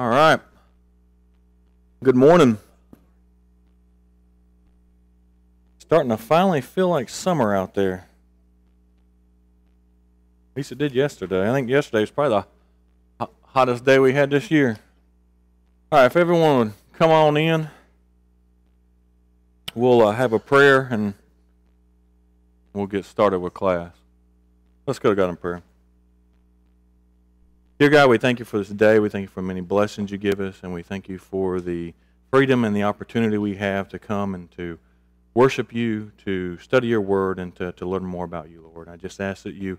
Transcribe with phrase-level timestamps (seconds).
[0.00, 0.40] All right.
[2.02, 2.56] Good morning.
[5.78, 8.06] Starting to finally feel like summer out there.
[10.52, 11.46] At least it did yesterday.
[11.46, 12.44] I think yesterday was probably
[13.18, 14.78] the hottest day we had this year.
[15.92, 17.68] All right, if everyone would come on in,
[19.74, 21.12] we'll uh, have a prayer and
[22.72, 23.92] we'll get started with class.
[24.86, 25.62] Let's go to God in prayer.
[27.80, 28.98] Dear God, we thank you for this day.
[28.98, 31.94] We thank you for many blessings you give us, and we thank you for the
[32.30, 34.78] freedom and the opportunity we have to come and to
[35.32, 38.90] worship you, to study your word, and to, to learn more about you, Lord.
[38.90, 39.78] I just ask that you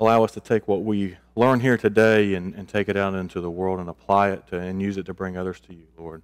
[0.00, 3.40] allow us to take what we learn here today and, and take it out into
[3.40, 6.22] the world and apply it to, and use it to bring others to you, Lord.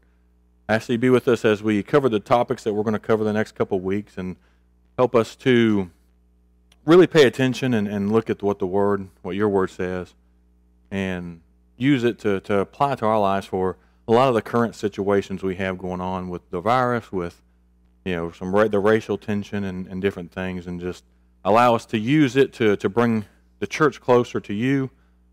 [0.69, 2.95] I ask that you be with us as we cover the topics that we're going
[2.95, 4.35] to cover the next couple of weeks and
[4.97, 5.93] help us to
[6.85, 10.15] really pay attention and, and look at what the word, what your word says
[10.91, 11.41] and
[11.77, 15.43] use it to, to apply to our lives for a lot of the current situations
[15.43, 17.43] we have going on with the virus, with
[18.05, 21.05] you know some ra- the racial tension and, and different things, and just
[21.45, 23.25] allow us to use it to, to bring
[23.59, 24.91] the church closer to you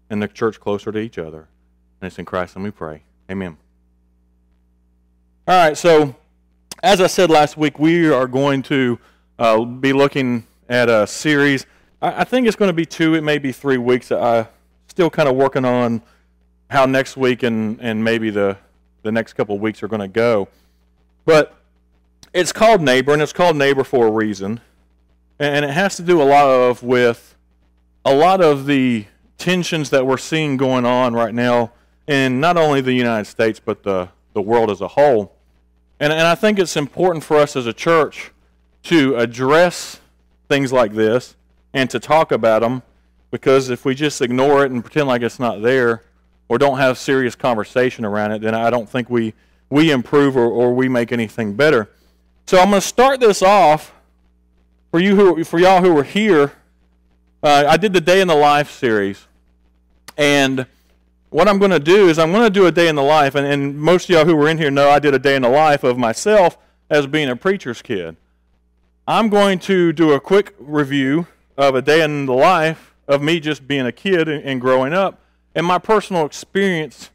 [0.10, 1.48] and the church closer to each other.
[2.02, 3.04] And it's in Christ and we pray.
[3.30, 3.58] Amen.
[5.48, 6.16] All right, so
[6.84, 9.00] as I said last week, we are going to
[9.38, 11.66] uh, be looking at a series.
[12.02, 14.12] I, I, think it's going to be two, it may be three weeks.
[14.12, 14.48] I
[14.96, 16.02] still kind of working on
[16.70, 18.58] how next week and, and maybe the,
[19.04, 20.48] the next couple of weeks are going to go.
[21.26, 21.54] But
[22.34, 24.62] it's called Neighbor, and it's called Neighbor for a reason.
[25.38, 27.36] And it has to do a lot of with
[28.06, 29.06] a lot of the
[29.38, 31.74] tensions that we're seeing going on right now
[32.08, 35.36] in not only the United States, but the, the world as a whole.
[36.00, 38.32] And, and I think it's important for us as a church
[38.84, 40.00] to address
[40.48, 41.36] things like this
[41.74, 42.82] and to talk about them
[43.32, 46.04] because if we just ignore it and pretend like it's not there
[46.48, 49.34] or don't have serious conversation around it, then I don't think we,
[49.70, 51.90] we improve or, or we make anything better.
[52.46, 53.94] So I'm going to start this off
[54.92, 56.54] for you who for y'all who were here.
[57.42, 59.28] Uh, I did the Day in the Life series,
[60.18, 60.66] and
[61.30, 63.36] what I'm going to do is I'm going to do a day in the life,
[63.36, 65.42] and, and most of y'all who were in here know I did a day in
[65.42, 66.58] the life of myself
[66.90, 68.16] as being a preacher's kid.
[69.08, 73.40] I'm going to do a quick review of a day in the life of me
[73.40, 75.20] just being a kid and, and growing up,
[75.54, 77.10] and my personal experience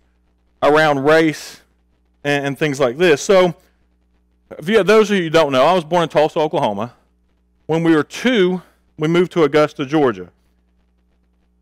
[0.63, 1.61] around race
[2.25, 3.21] and, and things like this.
[3.21, 3.55] So,
[4.59, 6.95] if you, those of you who don't know, I was born in Tulsa, Oklahoma.
[7.67, 8.63] When we were two,
[8.99, 10.31] we moved to Augusta, Georgia.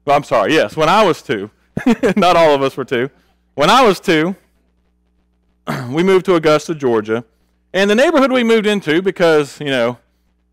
[0.07, 1.51] I'm sorry, yes, when I was two.
[2.17, 3.11] Not all of us were two.
[3.55, 4.35] When I was two,
[5.91, 7.25] we moved to Augusta, Georgia.
[7.73, 9.99] And the neighborhood we moved into, because, you know,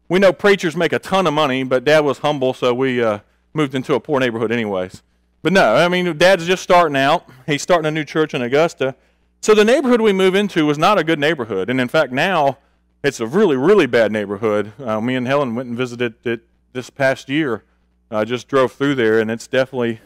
[0.09, 3.19] we know preachers make a ton of money, but dad was humble, so we uh,
[3.55, 5.01] moved into a poor neighborhood anyways.
[5.41, 7.27] But no, I mean, dad's just starting out.
[7.45, 8.95] He's starting a new church in Augusta.
[9.41, 11.69] So the neighborhood we move into was not a good neighborhood.
[11.69, 12.57] And in fact, now
[13.03, 14.73] it's a really, really bad neighborhood.
[14.79, 16.41] Uh, me and Helen went and visited it
[16.73, 17.63] this past year.
[18.09, 19.99] I uh, just drove through there, and it's definitely,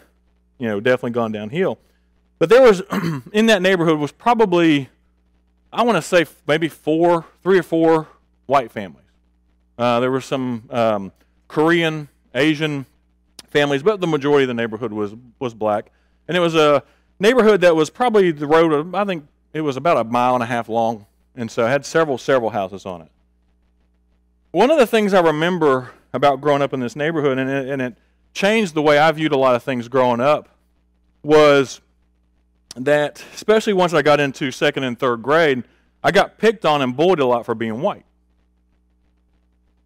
[0.57, 1.79] you know, definitely gone downhill.
[2.37, 2.81] But there was,
[3.33, 4.89] in that neighborhood, was probably,
[5.71, 8.07] I want to say maybe four, three or four
[8.45, 9.05] white families.
[9.77, 11.11] Uh, there were some um,
[11.47, 12.85] Korean, Asian,
[13.51, 15.91] families, but the majority of the neighborhood was was black,
[16.27, 16.83] and it was a
[17.19, 18.95] neighborhood that was probably the road.
[18.95, 21.05] I think it was about a mile and a half long,
[21.35, 23.11] and so it had several several houses on it.
[24.51, 27.81] One of the things I remember about growing up in this neighborhood, and it, and
[27.81, 27.97] it
[28.33, 30.49] changed the way I viewed a lot of things growing up,
[31.23, 31.81] was
[32.75, 35.63] that especially once I got into second and third grade,
[36.03, 38.05] I got picked on and bullied a lot for being white.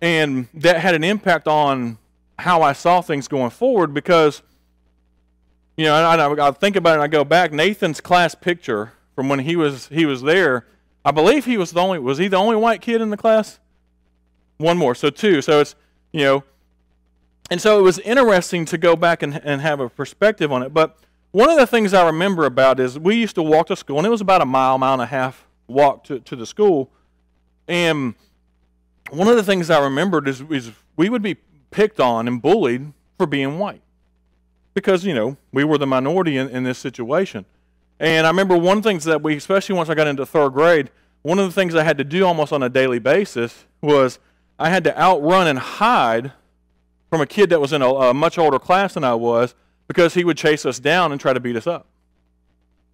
[0.01, 1.97] And that had an impact on
[2.43, 4.41] how I saw things going forward because,
[5.77, 7.51] you know, I, I, think about it and I go back.
[7.51, 10.67] Nathan's class picture from when he was he was there.
[11.05, 13.59] I believe he was the only was he the only white kid in the class?
[14.57, 15.41] One more, so two.
[15.41, 15.75] So it's
[16.11, 16.43] you know,
[17.49, 20.73] and so it was interesting to go back and, and have a perspective on it.
[20.73, 20.97] But
[21.31, 24.05] one of the things I remember about is we used to walk to school, and
[24.05, 26.91] it was about a mile, mile and a half walk to, to the school.
[27.67, 28.15] And
[29.09, 31.37] one of the things I remembered is, is we would be
[31.73, 33.81] picked on and bullied for being white
[34.73, 37.45] because, you know, we were the minority in, in this situation.
[37.99, 40.53] And I remember one of the things that we, especially once I got into third
[40.53, 40.89] grade,
[41.21, 44.19] one of the things I had to do almost on a daily basis was
[44.59, 46.31] I had to outrun and hide
[47.09, 49.55] from a kid that was in a, a much older class than I was
[49.87, 51.87] because he would chase us down and try to beat us up.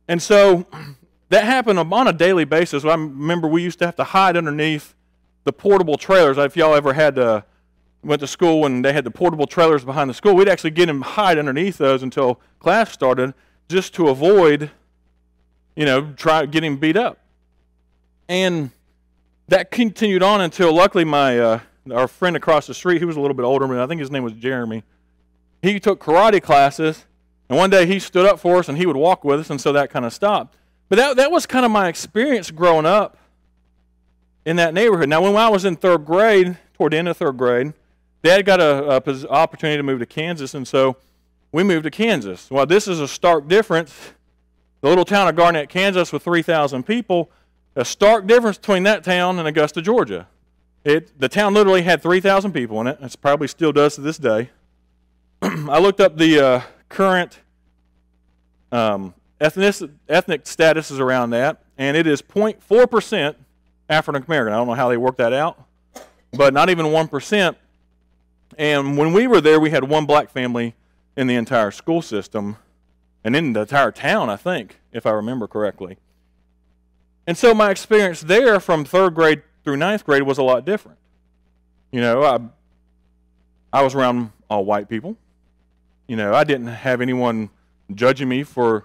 [0.08, 0.68] And so
[1.30, 2.84] that happened on a daily basis.
[2.86, 4.96] I remember we used to have to hide underneath
[5.44, 6.38] the portable trailers.
[6.38, 7.46] If y'all ever had to
[8.04, 10.90] went to school and they had the portable trailers behind the school, we'd actually get
[10.90, 13.34] him hide underneath those until class started
[13.68, 14.72] just to avoid
[15.80, 17.20] you know, try getting beat up.
[18.28, 18.72] And
[19.48, 21.60] that continued on until luckily my uh,
[21.90, 24.12] our friend across the street, he was a little bit older, but I think his
[24.12, 24.84] name was Jeremy.
[25.62, 27.06] He took karate classes,
[27.48, 29.60] and one day he stood up for us and he would walk with us, and
[29.60, 30.58] so that kind of stopped.
[30.90, 33.18] But that, that was kind of my experience growing up
[34.46, 35.08] in that neighborhood.
[35.08, 37.72] Now, when I was in third grade, toward the end of third grade,
[38.22, 40.98] Dad got a, opportunity to move to Kansas, and so
[41.52, 42.52] we moved to Kansas.
[42.52, 44.12] Well, this is a stark difference.
[44.82, 47.32] The little town of Garnett, Kansas, with 3,000 people,
[47.76, 50.28] a stark difference between that town and Augusta, Georgia.
[50.84, 52.98] It, the town literally had 3,000 people in it.
[53.02, 54.50] It probably still does to this day.
[55.42, 57.40] I looked up the uh, current
[58.72, 63.36] um, ethnic, ethnic statuses around that, and it is 0.4%
[63.90, 64.54] African American.
[64.54, 65.62] I don't know how they worked that out,
[66.34, 67.56] but not even 1%.
[68.60, 70.76] And when we were there, we had one black family
[71.16, 72.58] in the entire school system
[73.24, 75.98] and in the entire town, I think, if I remember correctly.
[77.26, 80.98] And so my experience there from third grade through ninth grade was a lot different.
[81.92, 82.40] You know, I,
[83.80, 85.16] I was around all white people.
[86.10, 87.52] You know, I didn't have anyone
[87.96, 88.84] judging me for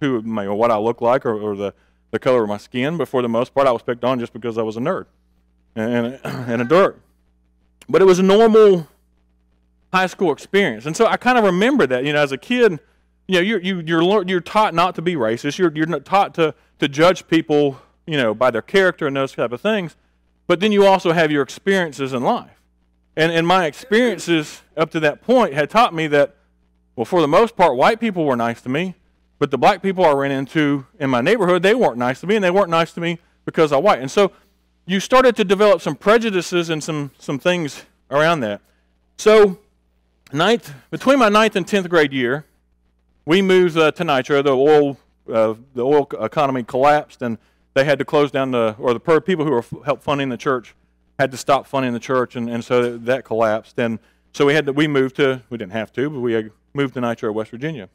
[0.00, 1.74] who, what I look like or, or the,
[2.12, 4.32] the color of my skin, but for the most part, I was picked on just
[4.32, 5.06] because I was a nerd
[5.74, 7.00] and, and a dirt.
[7.88, 8.86] But it was a normal
[9.92, 10.86] high school experience.
[10.86, 12.78] And so I kind of remember that, you know, as a kid,
[13.26, 15.58] you know, you're, you, you're, you're taught not to be racist.
[15.58, 19.52] You're, you're taught to, to judge people, you know, by their character and those type
[19.52, 19.96] of things.
[20.46, 22.62] But then you also have your experiences in life.
[23.16, 26.36] And, and my experiences up to that point had taught me that,
[26.96, 28.94] well, for the most part, white people were nice to me,
[29.38, 32.36] but the black people I ran into in my neighborhood, they weren't nice to me,
[32.36, 34.00] and they weren't nice to me because I'm white.
[34.00, 34.32] And so
[34.86, 38.60] you started to develop some prejudices and some, some things around that.
[39.16, 39.58] So
[40.32, 42.44] ninth, between my ninth and tenth grade year,
[43.24, 44.42] we moved uh, to Nitro.
[44.42, 44.96] The oil,
[45.32, 47.38] uh, the oil economy collapsed, and
[47.74, 50.74] they had to close down the, or the people who were help funding the church
[51.18, 53.78] had to stop funding the church, and, and so that collapsed.
[53.78, 53.98] And
[54.32, 57.00] so we had to, we moved to, we didn't have to, but we moved to
[57.00, 57.88] Nitro, West Virginia.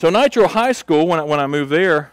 [0.00, 2.12] So Nitro High School, when I, when I moved there,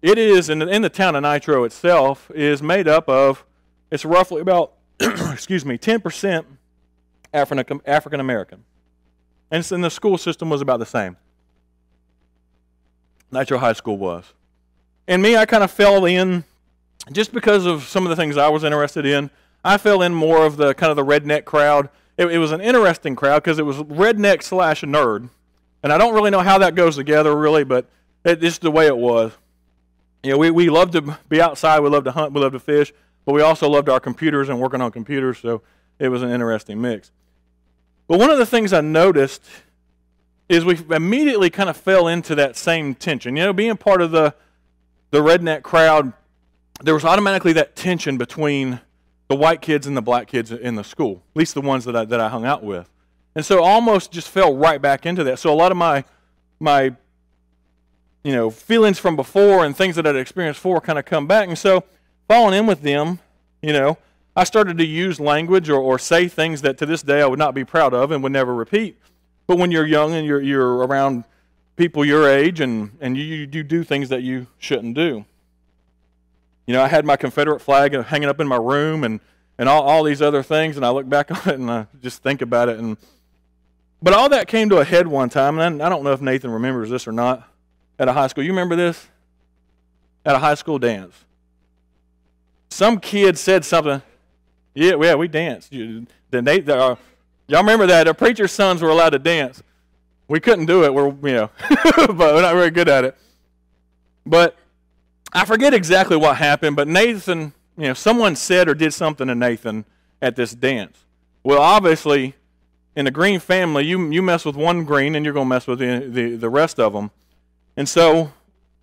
[0.00, 3.44] it is in the, in the town of Nitro itself is made up of,
[3.90, 6.44] it's roughly about, excuse me, 10%
[7.34, 8.64] African American,
[9.50, 11.16] and, and the school system was about the same.
[13.30, 14.32] Nitro High School was.
[15.06, 16.44] And me, I kind of fell in
[17.12, 19.30] just because of some of the things I was interested in.
[19.64, 21.90] I fell in more of the kind of the redneck crowd.
[22.16, 25.28] It, it was an interesting crowd because it was redneck slash nerd.
[25.82, 27.86] And I don't really know how that goes together, really, but
[28.24, 29.32] it's the way it was.
[30.22, 32.60] You know, we, we love to be outside, we love to hunt, we love to
[32.60, 32.92] fish,
[33.26, 35.60] but we also loved our computers and working on computers, so
[35.98, 37.10] it was an interesting mix.
[38.06, 39.42] But one of the things I noticed
[40.48, 43.36] is we immediately kind of fell into that same tension.
[43.36, 44.34] You know, being part of the
[45.10, 46.12] the redneck crowd,
[46.82, 48.80] there was automatically that tension between
[49.28, 51.96] the white kids and the black kids in the school, at least the ones that
[51.96, 52.90] I, that I hung out with.
[53.34, 55.38] And so almost just fell right back into that.
[55.38, 56.04] So a lot of my
[56.60, 56.94] my
[58.22, 61.48] you know feelings from before and things that I'd experienced before kind of come back.
[61.48, 61.84] And so
[62.28, 63.20] falling in with them,
[63.62, 63.98] you know,
[64.36, 67.38] I started to use language or, or say things that to this day I would
[67.38, 68.98] not be proud of and would never repeat.
[69.46, 71.24] But when you're young and you're, you're around
[71.76, 75.24] people your age and, and you, you do things that you shouldn't do.
[76.66, 79.20] You know, I had my Confederate flag hanging up in my room and,
[79.58, 82.22] and all, all these other things, and I look back on it and I just
[82.22, 82.78] think about it.
[82.78, 82.96] And
[84.02, 86.50] But all that came to a head one time, and I don't know if Nathan
[86.50, 87.48] remembers this or not,
[87.98, 88.42] at a high school.
[88.42, 89.08] You remember this?
[90.24, 91.14] At a high school dance.
[92.70, 94.02] Some kid said something.
[94.74, 95.70] Yeah, yeah, we danced.
[95.70, 96.96] The, the, uh,
[97.46, 98.04] y'all remember that?
[98.04, 99.62] The preacher's sons were allowed to dance.
[100.26, 100.92] We couldn't do it.
[100.92, 101.50] We're, you know,
[101.96, 103.16] but we're not very good at it.
[104.26, 104.56] But
[105.32, 109.34] I forget exactly what happened, but Nathan, you know, someone said or did something to
[109.34, 109.84] Nathan
[110.20, 110.98] at this dance.
[111.42, 112.34] Well, obviously,
[112.96, 115.66] in the Green family, you, you mess with one Green and you're going to mess
[115.66, 117.10] with the, the, the rest of them.
[117.76, 118.32] And so,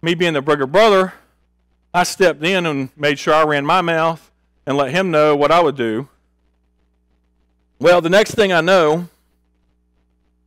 [0.01, 1.13] me being the bigger brother,
[1.93, 4.30] I stepped in and made sure I ran my mouth
[4.65, 6.07] and let him know what I would do.
[7.79, 9.07] Well, the next thing I know,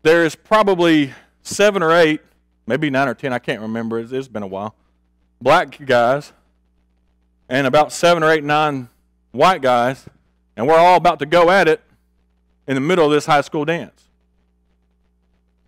[0.03, 2.21] there is probably seven or eight,
[2.67, 4.75] maybe nine or ten, I can't remember, it's, it's been a while,
[5.41, 6.33] black guys,
[7.49, 8.89] and about seven or eight, nine
[9.33, 10.07] white guys,
[10.57, 11.81] and we're all about to go at it
[12.69, 14.05] in the middle of this high school dance.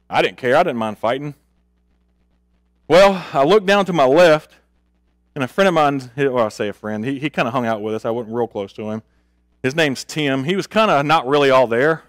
[0.09, 1.35] I didn't care, I didn't mind fighting.
[2.89, 4.55] Well, I looked down to my left
[5.37, 7.67] and a friend of mine, well, I say a friend, he, he kind of hung
[7.67, 8.07] out with us.
[8.07, 9.03] I wasn't real close to him.
[9.63, 10.45] His name's Tim.
[10.45, 12.05] He was kind of not really all there.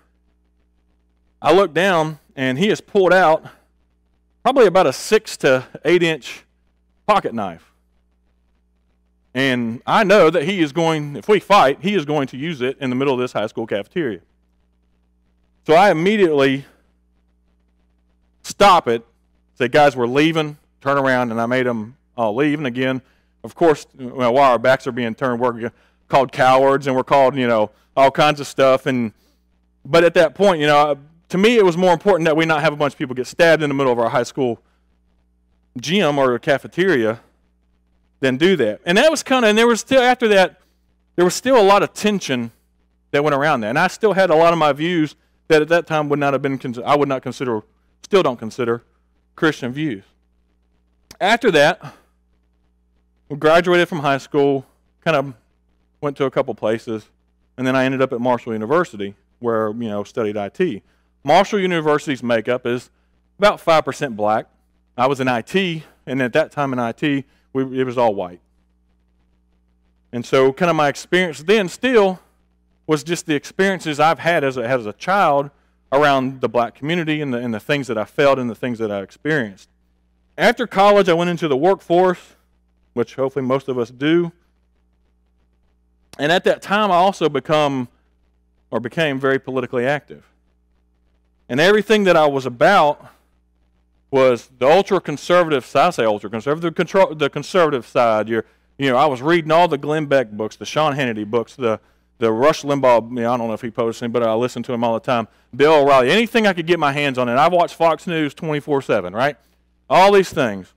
[1.41, 3.45] I looked down, and he has pulled out
[4.43, 6.45] probably about a six to eight inch
[7.05, 7.69] pocket knife.
[9.33, 12.61] And I know that he is going, if we fight, he is going to use
[12.61, 14.21] it in the middle of this high school cafeteria.
[15.65, 16.63] So I immediately
[18.41, 19.05] stop it,
[19.55, 22.57] say, guys, we're leaving, turn around, and I made them all uh, leave.
[22.57, 23.01] And again,
[23.47, 25.71] of course, well, while our backs are being turned, we're
[26.09, 28.85] called cowards and we're called, you know, all kinds of stuff.
[28.85, 29.13] And
[29.85, 30.95] but at that point, you know, uh,
[31.29, 33.25] to me, it was more important that we not have a bunch of people get
[33.25, 34.61] stabbed in the middle of our high school
[35.79, 37.21] gym or cafeteria
[38.19, 38.81] than do that.
[38.85, 40.59] And that was kind of, and there was still, after that,
[41.15, 42.51] there was still a lot of tension
[43.11, 43.69] that went around that.
[43.69, 45.15] And I still had a lot of my views
[45.47, 47.61] that at that time would not have been, I would not consider,
[48.03, 48.83] still don't consider
[49.37, 50.03] Christian views.
[51.21, 51.93] After that,
[53.35, 54.65] graduated from high school,
[55.01, 55.33] kind of
[56.01, 57.09] went to a couple places,
[57.57, 60.83] and then I ended up at Marshall University where, you know, studied IT.
[61.23, 62.89] Marshall University's makeup is
[63.37, 64.47] about 5% black.
[64.97, 68.39] I was in IT, and at that time in IT, we, it was all white.
[70.11, 72.19] And so, kind of my experience then still
[72.87, 75.51] was just the experiences I've had as a, as a child
[75.91, 78.79] around the black community and the, and the things that I felt and the things
[78.79, 79.69] that I experienced.
[80.37, 82.35] After college, I went into the workforce,
[82.97, 84.33] which hopefully most of us do.
[86.19, 87.87] And at that time, I also become
[88.69, 90.25] or became very politically active.
[91.47, 93.07] And everything that I was about
[94.11, 95.87] was the ultra conservative side.
[95.87, 96.75] I say ultra conservative,
[97.17, 98.27] the, conservative side.
[98.27, 98.45] You're,
[98.77, 101.79] you know, I was reading all the Glenn Beck books, the Sean Hannity books, the
[102.19, 103.09] the Rush Limbaugh.
[103.09, 104.93] You know, I don't know if he posts anything, but I listen to him all
[104.93, 105.27] the time.
[105.55, 109.13] Bill O'Reilly, anything I could get my hands on, and I've watched Fox News 24/7.
[109.13, 109.37] Right,
[109.89, 110.73] all these things.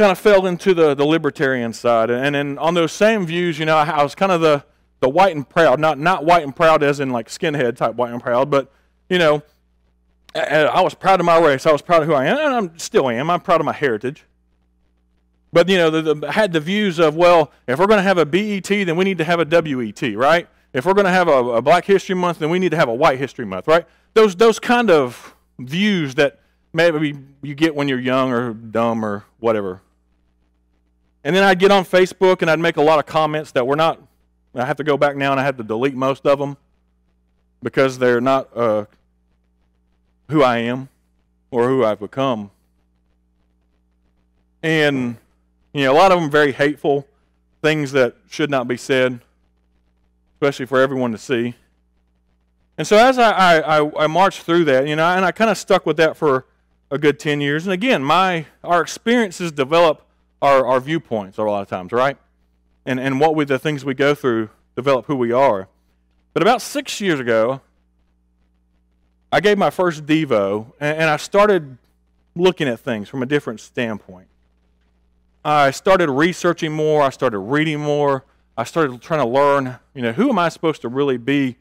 [0.00, 3.66] Kind of fell into the, the libertarian side, and then on those same views, you
[3.66, 4.64] know, I was kind of the
[5.00, 8.10] the white and proud, not not white and proud as in like skinhead type white
[8.10, 8.72] and proud, but
[9.10, 9.42] you know,
[10.34, 11.66] I was proud of my race.
[11.66, 13.28] I was proud of who I am, and I still am.
[13.28, 14.24] I'm proud of my heritage.
[15.52, 18.16] But you know, the, the, had the views of well, if we're going to have
[18.16, 20.48] a BET, then we need to have a WET, right?
[20.72, 22.88] If we're going to have a, a, Black History Month, then we need to have
[22.88, 23.84] a White History Month, right?
[24.14, 26.40] Those those kind of views that
[26.72, 29.82] maybe you get when you're young or dumb or whatever.
[31.22, 33.76] And then I'd get on Facebook and I'd make a lot of comments that were
[33.76, 34.00] not.
[34.54, 36.56] I have to go back now and I have to delete most of them
[37.62, 38.86] because they're not uh,
[40.28, 40.88] who I am
[41.50, 42.50] or who I've become.
[44.62, 45.16] And,
[45.72, 47.06] you know, a lot of them very hateful,
[47.62, 49.20] things that should not be said,
[50.34, 51.54] especially for everyone to see.
[52.78, 55.58] And so as I, I, I marched through that, you know, and I kind of
[55.58, 56.46] stuck with that for
[56.90, 57.66] a good 10 years.
[57.66, 60.02] And again, my our experiences develop
[60.42, 62.16] our, our viewpoints a lot of times, right?
[62.86, 65.68] And, and what we, the things we go through develop who we are.
[66.32, 67.60] But about six years ago,
[69.32, 71.78] I gave my first Devo, and, I started
[72.34, 74.26] looking at things from a different standpoint.
[75.44, 77.02] I started researching more.
[77.02, 78.24] I started reading more.
[78.56, 81.56] I started trying to learn, you know, who am I supposed to really be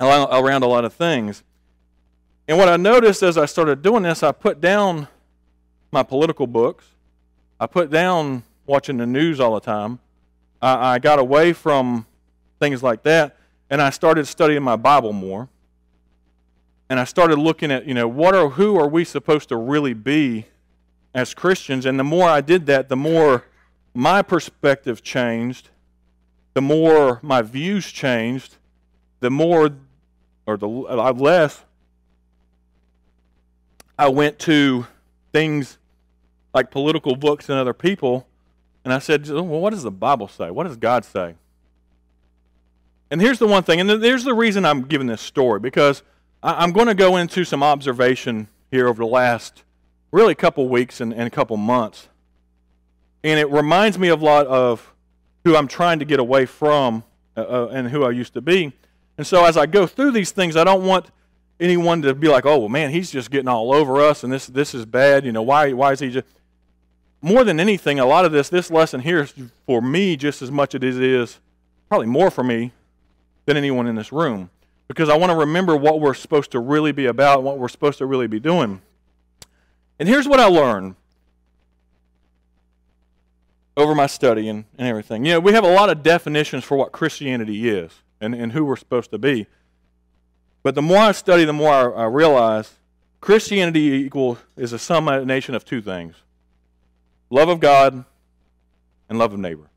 [0.00, 1.42] around a lot of things.
[2.46, 5.08] And what I noticed as I started doing this, I put down
[5.90, 6.86] my political books.
[7.60, 9.98] I put down watching the news all the time.
[10.60, 12.06] I, I got away from
[12.60, 13.36] things like that,
[13.70, 15.48] and I started studying my Bible more
[16.90, 19.92] and I started looking at, you know, what are who are we supposed to really
[19.92, 20.46] be
[21.14, 21.84] as Christians?
[21.84, 23.44] And the more I did that, the more
[23.94, 25.68] my perspective changed,
[26.54, 28.56] the more my views changed,
[29.20, 29.70] the more
[30.46, 31.62] or the uh, less
[33.98, 34.86] I went to
[35.32, 35.77] things
[36.58, 38.26] like political books and other people,
[38.84, 40.50] and I said, well, what does the Bible say?
[40.50, 41.36] What does God say?
[43.12, 46.02] And here's the one thing, and there's the reason I'm giving this story, because
[46.42, 49.62] I'm going to go into some observation here over the last
[50.10, 52.08] really couple weeks and, and a couple months.
[53.22, 54.92] And it reminds me of a lot of
[55.44, 57.04] who I'm trying to get away from
[57.36, 58.72] uh, uh, and who I used to be.
[59.16, 61.06] And so as I go through these things, I don't want
[61.60, 64.48] anyone to be like, oh, well, man, he's just getting all over us and this,
[64.48, 65.24] this is bad.
[65.24, 66.26] You know, why, why is he just.
[67.20, 69.34] More than anything, a lot of this, this lesson here is
[69.66, 71.40] for me just as much as it is,
[71.88, 72.72] probably more for me
[73.46, 74.50] than anyone in this room
[74.88, 77.98] because I want to remember what we're supposed to really be about, what we're supposed
[77.98, 78.80] to really be doing.
[79.98, 80.96] And here's what I learned
[83.76, 85.24] over my study and, and everything.
[85.24, 88.64] You know, we have a lot of definitions for what Christianity is and, and who
[88.64, 89.46] we're supposed to be.
[90.62, 92.74] But the more I study, the more I, I realize
[93.20, 96.16] Christianity equal is a summation of two things
[97.30, 98.04] love of God
[99.08, 99.70] and love of neighbor.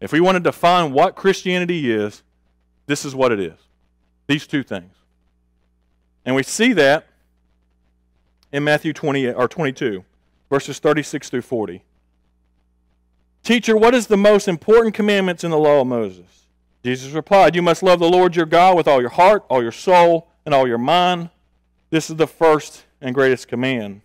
[0.00, 2.22] If we want to define what Christianity is,
[2.86, 3.58] this is what it is.
[4.26, 4.92] These two things.
[6.24, 7.06] And we see that
[8.52, 10.04] in Matthew 20 or 22.
[10.48, 11.82] verses 36 through 40.
[13.42, 16.46] Teacher, what is the most important commandments in the law of Moses?
[16.84, 19.72] Jesus replied, You must love the Lord your God with all your heart, all your
[19.72, 21.30] soul, and all your mind.
[21.90, 24.02] This is the first and greatest command.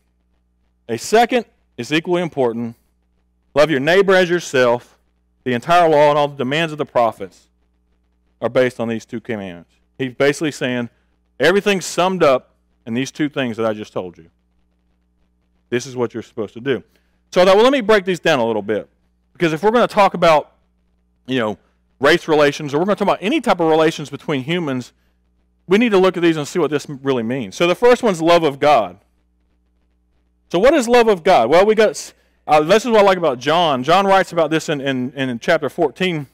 [0.89, 1.45] A second
[1.81, 2.75] is equally important
[3.53, 4.97] love your neighbor as yourself.
[5.43, 7.47] The entire law and all the demands of the prophets
[8.41, 9.73] are based on these two commandments.
[9.97, 10.89] He's basically saying
[11.39, 14.29] everything's summed up in these two things that I just told you.
[15.69, 16.83] This is what you're supposed to do.
[17.31, 18.89] So, that well, let me break these down a little bit.
[19.33, 20.51] Because if we're going to talk about,
[21.25, 21.57] you know,
[21.99, 24.91] race relations, or we're going to talk about any type of relations between humans,
[25.67, 27.55] we need to look at these and see what this really means.
[27.55, 28.99] So the first one's love of God.
[30.51, 31.49] So what is love of God?
[31.49, 32.13] Well, we got
[32.45, 33.83] uh, this is what I like about John.
[33.83, 36.27] John writes about this in, in, in chapter 14.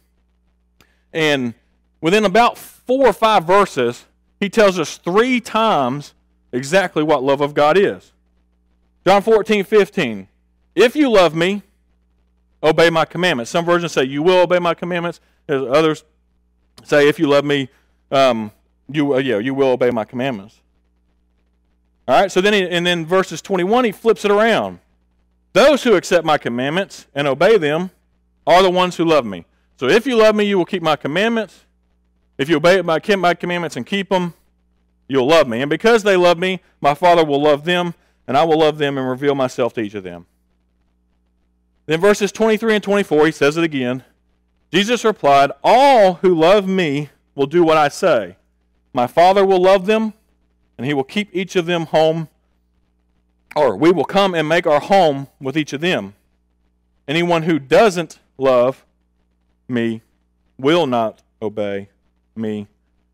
[1.13, 1.53] And
[2.01, 4.05] within about four or five verses,
[4.39, 6.15] he tells us three times
[6.51, 8.11] exactly what love of God is.
[9.05, 10.27] John 14, 15.
[10.73, 11.61] If you love me,
[12.63, 13.51] obey my commandments.
[13.51, 15.19] Some versions say, You will obey my commandments.
[15.47, 16.03] Others
[16.83, 17.69] say, If you love me,
[18.09, 18.51] um,
[18.89, 20.59] you, uh, yeah, you will obey my commandments.
[22.07, 24.79] All right, so then, he, and then verses 21, he flips it around.
[25.53, 27.91] Those who accept my commandments and obey them
[28.45, 29.45] are the ones who love me.
[29.77, 31.65] So if you love me, you will keep my commandments.
[32.37, 34.33] If you obey my, my commandments and keep them,
[35.07, 35.61] you'll love me.
[35.61, 37.93] And because they love me, my Father will love them,
[38.27, 40.25] and I will love them and reveal myself to each of them.
[41.87, 44.03] Then verses 23 and 24, he says it again.
[44.71, 48.35] Jesus replied, All who love me will do what I say.
[48.93, 50.13] My Father will love them,
[50.77, 52.29] and he will keep each of them home,
[53.55, 56.13] or we will come and make our home with each of them.
[57.07, 58.85] Anyone who doesn't love
[59.67, 60.01] me
[60.57, 61.89] will not obey
[62.35, 62.67] me.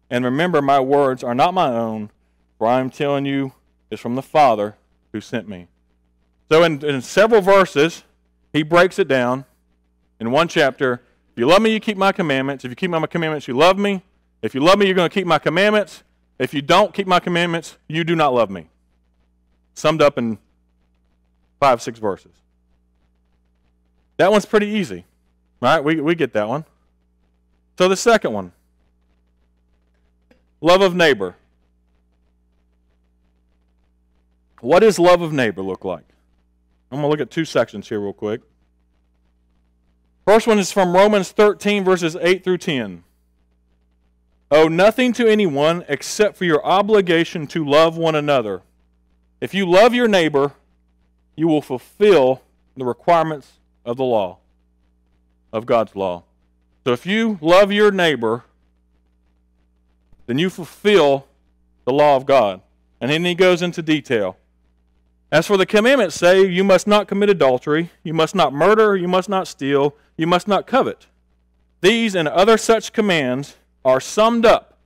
[0.09, 2.09] And remember, my words are not my own,
[2.57, 3.53] for I am telling you
[3.89, 4.75] is from the Father
[5.11, 5.67] who sent me.
[6.51, 8.03] So, in, in several verses,
[8.51, 9.45] he breaks it down
[10.19, 11.01] in one chapter.
[11.31, 12.63] If you love me, you keep my commandments.
[12.63, 14.03] If you keep my commandments, you love me.
[14.41, 16.03] If you love me, you're going to keep my commandments.
[16.43, 18.67] If you don't keep my commandments, you do not love me.
[19.75, 20.37] Summed up in
[21.57, 22.33] five, six verses.
[24.17, 25.05] That one's pretty easy,
[25.61, 25.81] right?
[25.81, 26.65] We, we get that one.
[27.77, 28.51] So the second one
[30.59, 31.37] love of neighbor.
[34.59, 36.03] What does love of neighbor look like?
[36.91, 38.41] I'm going to look at two sections here, real quick.
[40.25, 43.05] First one is from Romans 13, verses 8 through 10.
[44.53, 48.61] Owe nothing to anyone except for your obligation to love one another.
[49.41, 50.51] If you love your neighbor,
[51.35, 52.43] you will fulfill
[52.77, 54.37] the requirements of the law,
[55.51, 56.25] of God's law.
[56.85, 58.43] So if you love your neighbor,
[60.27, 61.25] then you fulfill
[61.85, 62.61] the law of God.
[63.01, 64.37] And then he goes into detail.
[65.31, 69.07] As for the commandments say, you must not commit adultery, you must not murder, you
[69.07, 71.07] must not steal, you must not covet.
[71.81, 74.77] These and other such commands are summed up.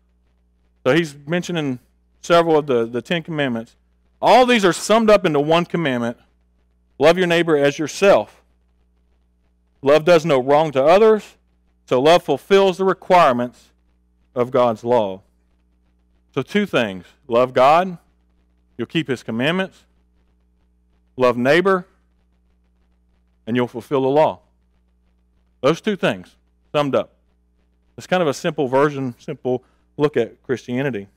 [0.86, 1.80] So he's mentioning
[2.22, 3.76] several of the, the Ten Commandments.
[4.22, 6.18] All these are summed up into one commandment
[7.00, 8.42] love your neighbor as yourself.
[9.82, 11.36] Love does no wrong to others,
[11.86, 13.72] so love fulfills the requirements
[14.34, 15.22] of God's law.
[16.34, 17.98] So, two things love God,
[18.78, 19.86] you'll keep his commandments,
[21.16, 21.86] love neighbor,
[23.46, 24.40] and you'll fulfill the law.
[25.62, 26.36] Those two things
[26.72, 27.17] summed up.
[27.98, 29.64] It's kind of a simple version, simple
[29.98, 31.08] look at Christianity.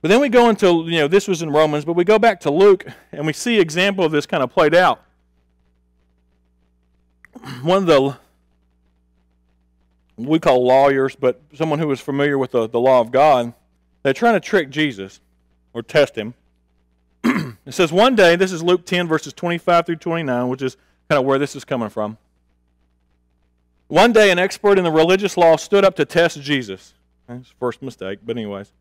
[0.00, 2.40] But then we go into, you know, this was in Romans, but we go back
[2.40, 5.02] to Luke and we see example of this kind of played out.
[7.62, 8.16] One of the
[10.16, 13.52] we call lawyers, but someone who was familiar with the, the law of God,
[14.02, 15.20] they're trying to trick Jesus
[15.74, 16.34] or test him.
[17.66, 20.76] It says, One day, this is Luke 10, verses 25 through 29, which is
[21.10, 22.16] kind of where this is coming from.
[23.88, 26.94] One day, an expert in the religious law stood up to test Jesus.
[27.28, 28.72] That's first mistake, but, anyways.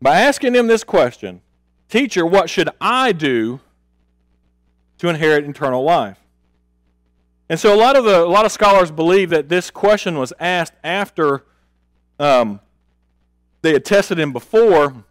[0.00, 1.40] By asking him this question
[1.88, 3.60] Teacher, what should I do
[4.98, 6.18] to inherit eternal life?
[7.48, 10.32] And so, a lot of, the, a lot of scholars believe that this question was
[10.40, 11.44] asked after
[12.18, 12.60] um,
[13.62, 15.04] they had tested him before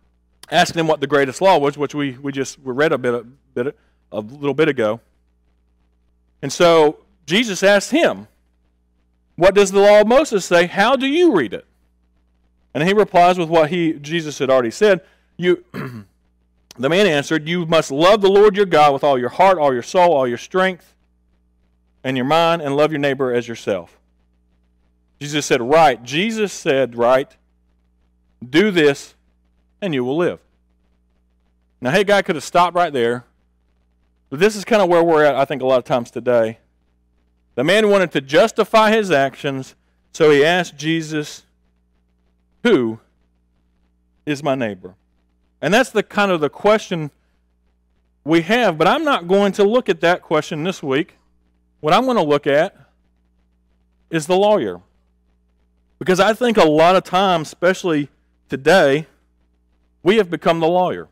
[0.51, 3.13] asking him what the greatest law was, which we, we just we read a bit,
[3.13, 3.77] a bit
[4.11, 4.99] a little bit ago.
[6.41, 8.27] And so Jesus asked him,
[9.35, 10.67] What does the law of Moses say?
[10.67, 11.65] How do you read it?
[12.73, 15.01] And he replies with what he Jesus had already said.
[15.37, 15.63] You
[16.77, 19.73] the man answered, You must love the Lord your God with all your heart, all
[19.73, 20.93] your soul, all your strength,
[22.03, 23.97] and your mind, and love your neighbor as yourself.
[25.19, 26.03] Jesus said, Right.
[26.03, 27.35] Jesus said, Right.
[28.47, 29.15] Do this
[29.81, 30.39] and you will live.
[31.81, 33.25] Now, Haggai could have stopped right there,
[34.29, 36.59] But this is kind of where we're at, I think, a lot of times today.
[37.55, 39.75] The man wanted to justify his actions,
[40.11, 41.43] so he asked Jesus,
[42.63, 42.99] Who
[44.25, 44.95] is my neighbor?
[45.61, 47.11] And that's the kind of the question
[48.25, 51.15] we have, but I'm not going to look at that question this week.
[51.79, 52.75] What I'm going to look at
[54.09, 54.81] is the lawyer.
[55.97, 58.09] Because I think a lot of times, especially
[58.49, 59.07] today,
[60.03, 61.07] we have become the lawyer.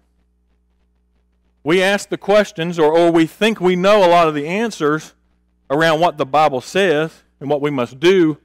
[1.64, 5.14] We ask the questions, or, or we think we know a lot of the answers
[5.74, 8.38] around what the Bible says and what we must do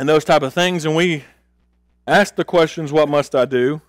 [0.00, 1.24] and those type of things, and we
[2.06, 3.82] ask the questions, What must I do?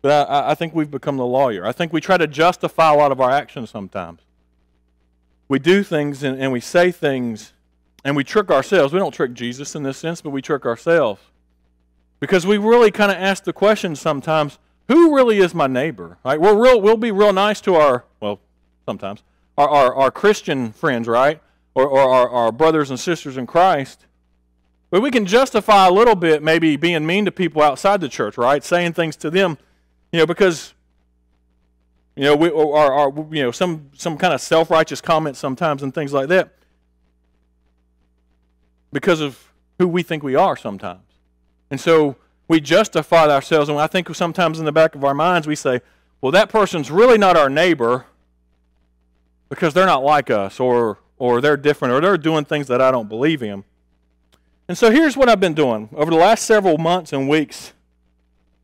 [0.00, 1.66] But I, I, think we've become the lawyer.
[1.66, 4.20] I think we try to justify a lot of our actions sometimes.
[5.46, 7.52] We do things and, and we say things
[8.02, 8.94] and we trick ourselves.
[8.94, 11.20] We don't trick Jesus in this sense, but we trick ourselves.
[12.18, 16.18] Because we really kind of ask the question sometimes who really is my neighbor?
[16.24, 16.40] Right?
[16.40, 18.40] We're real, we'll be real nice to our, well,
[18.86, 19.22] sometimes,
[19.56, 21.40] our, our, our Christian friends, right?
[21.74, 24.06] Or, or our, our brothers and sisters in Christ.
[24.90, 28.36] But we can justify a little bit maybe being mean to people outside the church,
[28.36, 28.62] right?
[28.62, 29.56] Saying things to them,
[30.12, 30.74] you know, because
[32.14, 35.94] you know, we or, or you know some some kind of self-righteous comments sometimes and
[35.94, 36.50] things like that
[38.92, 41.00] because of who we think we are sometimes.
[41.70, 42.16] And so
[42.52, 45.80] we justify ourselves and I think sometimes in the back of our minds we say,
[46.20, 48.04] well that person's really not our neighbor
[49.48, 52.90] because they're not like us or or they're different or they're doing things that I
[52.90, 53.64] don't believe in.
[54.68, 57.72] And so here's what I've been doing over the last several months and weeks.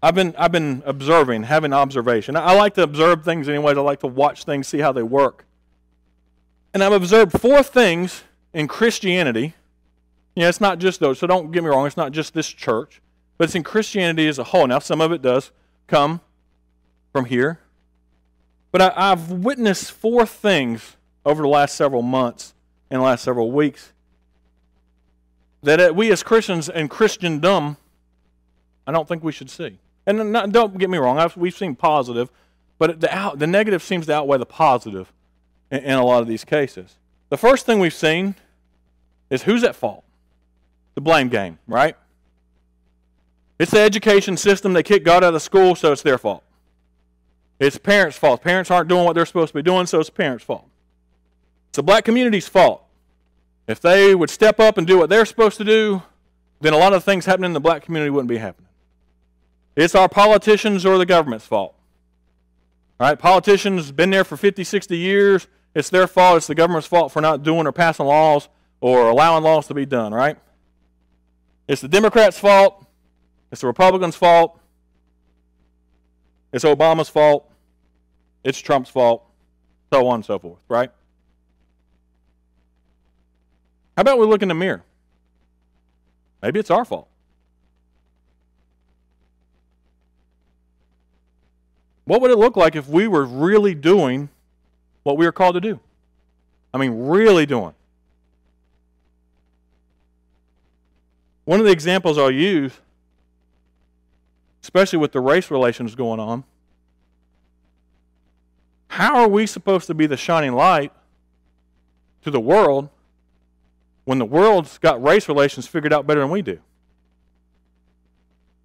[0.02, 2.36] I've been I've been observing, having observation.
[2.36, 3.78] I like to observe things anyways.
[3.78, 5.46] I like to watch things, see how they work.
[6.74, 8.22] And I've observed four things
[8.52, 9.54] in Christianity.
[10.34, 11.18] Yeah, it's not just those.
[11.18, 11.86] So don't get me wrong.
[11.86, 13.00] It's not just this church,
[13.38, 14.66] but it's in Christianity as a whole.
[14.66, 15.50] Now, some of it does
[15.86, 16.20] come
[17.12, 17.60] from here,
[18.70, 22.54] but I, I've witnessed four things over the last several months
[22.90, 23.92] and the last several weeks
[25.62, 27.76] that uh, we as Christians and Christendom,
[28.86, 29.78] I don't think we should see.
[30.06, 32.30] And not, don't get me wrong, I've, we've seen positive,
[32.78, 35.12] but the, out, the negative seems to outweigh the positive
[35.70, 36.96] in, in a lot of these cases.
[37.28, 38.34] The first thing we've seen
[39.30, 40.04] is who's at fault?
[40.94, 41.96] The blame game, right?
[43.58, 44.72] It's the education system.
[44.72, 46.44] They kick God out of school, so it's their fault.
[47.58, 48.42] It's parents' fault.
[48.42, 50.68] Parents aren't doing what they're supposed to be doing, so it's parents' fault.
[51.70, 52.84] It's the black community's fault.
[53.66, 56.02] If they would step up and do what they're supposed to do,
[56.60, 58.68] then a lot of things happening in the black community wouldn't be happening.
[59.76, 61.74] It's our politicians or the government's fault.
[62.98, 65.46] All right, politicians been there for 50, 60 years.
[65.74, 66.38] It's their fault.
[66.38, 68.48] It's the government's fault for not doing or passing laws
[68.80, 70.36] or allowing laws to be done, right?
[71.68, 72.86] It's the Democrats' fault.
[73.50, 74.58] It's the Republicans' fault.
[76.52, 77.50] It's Obama's fault.
[78.44, 79.24] It's Trump's fault.
[79.92, 80.90] So on and so forth, right?
[83.96, 84.84] How about we look in the mirror?
[86.42, 87.08] Maybe it's our fault.
[92.04, 94.28] What would it look like if we were really doing
[95.02, 95.80] what we are called to do?
[96.72, 97.74] I mean, really doing.
[101.44, 102.72] One of the examples I'll use,
[104.68, 106.44] especially with the race relations going on,
[108.88, 110.92] how are we supposed to be the shining light
[112.20, 112.90] to the world
[114.04, 116.58] when the world's got race relations figured out better than we do.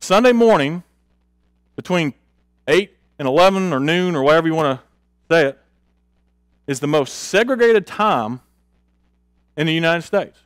[0.02, 0.84] Sunday morning,
[1.78, 2.14] between
[2.68, 5.60] 8 and 11 or noon or whatever you want to say it,
[6.68, 8.42] is the most segregated time
[9.56, 10.38] in the United States.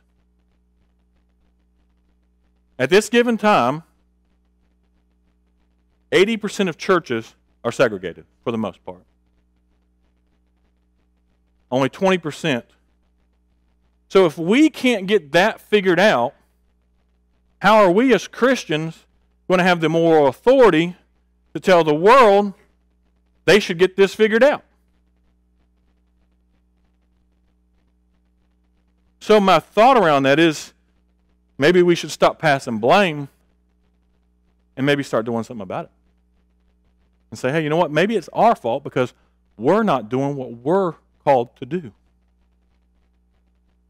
[2.78, 3.82] At this given time,
[6.10, 9.02] 80% of churches are segregated for the most part.
[11.70, 12.62] Only 20%
[14.08, 16.34] so if we can't get that figured out,
[17.60, 19.04] how are we as Christians
[19.46, 20.96] going to have the moral authority
[21.52, 22.54] to tell the world
[23.44, 24.64] they should get this figured out?
[29.20, 30.72] So my thought around that is
[31.58, 33.28] maybe we should stop passing blame
[34.74, 35.90] and maybe start doing something about it.
[37.30, 37.90] And say, hey, you know what?
[37.90, 39.12] Maybe it's our fault because
[39.56, 41.92] we're not doing what we're called to do.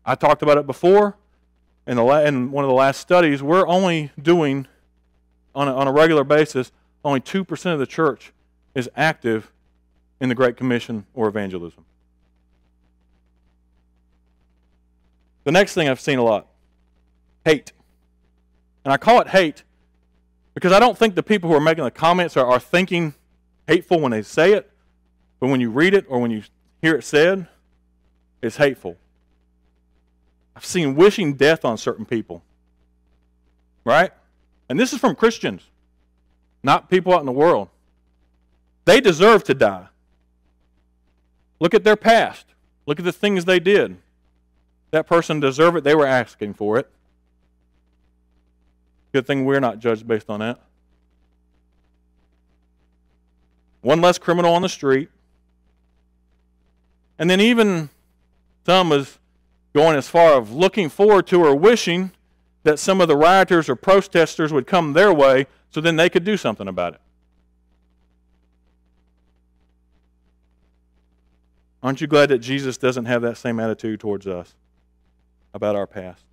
[0.05, 1.16] I talked about it before
[1.87, 3.42] in, the la- in one of the last studies.
[3.42, 4.66] We're only doing,
[5.55, 6.72] on a, on a regular basis,
[7.05, 8.33] only 2% of the church
[8.74, 9.53] is active
[10.20, 11.85] in the Great Commission or evangelism.
[15.44, 16.46] The next thing I've seen a lot
[17.44, 17.72] hate.
[18.85, 19.62] And I call it hate
[20.55, 23.14] Because I don't think the people who are making the comments are, are thinking
[23.68, 24.68] hateful when they say it,
[25.38, 26.42] but when you read it or when you
[26.83, 27.46] hear it said,
[28.42, 28.96] it's hateful.
[30.57, 32.42] I've seen wishing death on certain people.
[33.85, 34.11] Right?
[34.68, 35.62] And this is from Christians,
[36.62, 37.68] not people out in the world.
[38.85, 39.87] They deserve to die.
[41.61, 42.46] Look at their past.
[42.87, 43.98] Look at the things they did.
[44.90, 45.85] That person deserved it.
[45.85, 46.90] They were asking for it.
[49.12, 50.61] Good thing we're not judged based on that.
[53.80, 55.10] One less criminal on the street.
[57.18, 57.90] And then even
[58.66, 59.18] some was
[59.74, 62.12] going as far as looking forward to or wishing
[62.64, 66.24] that some of the rioters or protesters would come their way so then they could
[66.24, 67.00] do something about it.
[71.82, 74.54] Aren't you glad that Jesus doesn't have that same attitude towards us
[75.54, 76.24] about our past?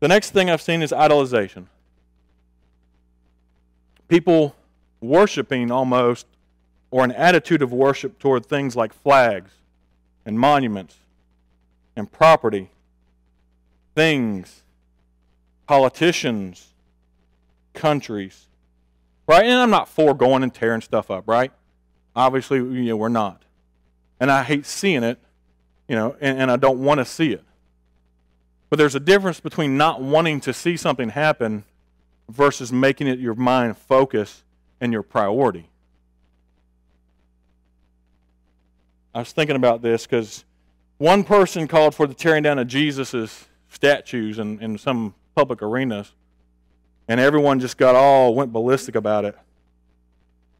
[0.00, 1.66] The next thing I've seen is idolization.
[4.08, 4.56] People
[5.00, 6.26] worshiping almost,
[6.90, 9.52] or an attitude of worship toward things like flags
[10.24, 10.96] and monuments
[11.96, 12.70] and property,
[13.94, 14.62] things,
[15.66, 16.68] politicians,
[17.74, 18.46] countries.
[19.26, 19.44] Right?
[19.44, 21.52] And I'm not for going and tearing stuff up, right?
[22.16, 23.42] Obviously, you know, we're not.
[24.18, 25.18] And I hate seeing it,
[25.88, 27.44] you know, and, and I don't want to see it.
[28.68, 31.64] But there's a difference between not wanting to see something happen
[32.28, 34.42] versus making it your mind focus
[34.80, 35.68] and your priority.
[39.14, 40.44] I was thinking about this because
[40.98, 46.12] one person called for the tearing down of Jesus' statues in, in some public arenas,
[47.08, 49.36] and everyone just got all went ballistic about it.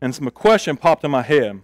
[0.01, 1.63] And some question popped in my head.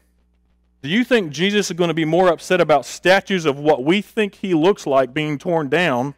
[0.82, 4.00] Do you think Jesus is going to be more upset about statues of what we
[4.00, 6.14] think he looks like being torn down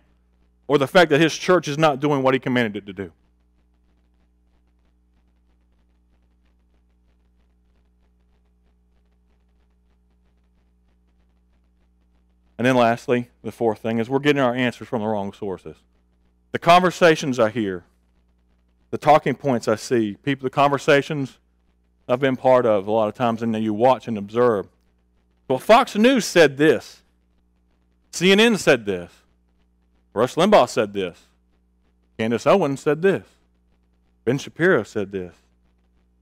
[0.66, 3.12] or the fact that his church is not doing what he commanded it to do.
[12.59, 15.77] And then lastly, the fourth thing is we're getting our answers from the wrong sources.
[16.51, 17.85] The conversations I hear,
[18.90, 21.38] the talking points I see, people the conversations
[22.09, 24.66] I've been part of a lot of times and then you watch and observe.
[25.47, 27.03] Well, Fox News said this.
[28.12, 29.12] CNN said this.
[30.14, 31.18] Rush Limbaugh said this.
[32.18, 33.25] Candace Owens said this.
[34.25, 35.35] Ben Shapiro said this.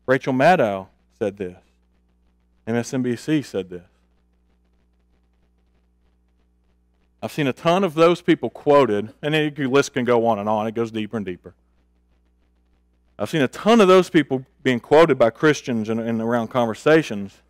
[0.07, 1.57] Rachel Maddow said this.
[2.67, 3.96] MSNBC said this.
[7.27, 10.49] I've seen a ton of those people quoted, and the list can go on and
[10.49, 10.69] on.
[10.69, 11.55] It goes deeper and deeper.
[13.19, 17.43] I've seen a ton of those people being quoted by Christians in, in around conversations,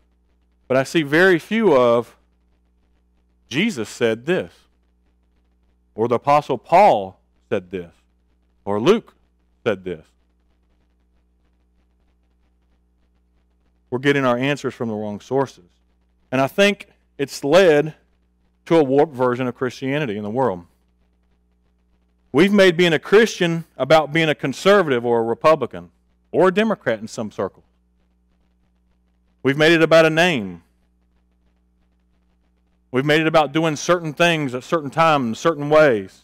[0.67, 2.17] but I see very few of
[3.51, 4.51] Jesus said this.
[5.95, 7.93] Or the Apostle Paul said this.
[8.65, 9.13] Or Luke
[9.63, 10.07] said this.
[13.91, 15.69] We're getting our answers from the wrong sources.
[16.33, 17.95] And I think it's led
[18.67, 20.65] to a warped version of Christianity in the world.
[22.33, 25.91] We've made being a Christian about being a conservative or a Republican
[26.33, 27.65] or a Democrat in some circles.
[29.43, 30.63] We've made it about a name
[32.97, 36.23] We've made it about doing certain things at certain times, certain ways,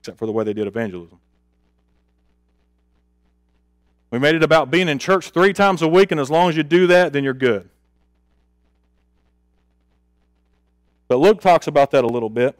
[0.00, 1.18] except for the way they did evangelism.
[4.10, 6.56] We made it about being in church three times a week, and as long as
[6.56, 7.68] you do that, then you're good.
[11.10, 12.56] But Luke talks about that a little bit.